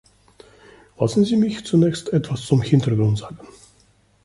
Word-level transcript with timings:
Lassen 0.99 1.25
Sie 1.25 1.35
mich 1.37 1.63
zunächst 1.63 2.11
etwas 2.11 2.43
zum 2.47 2.63
Hintergrund 2.63 3.19
sagen. 3.19 3.37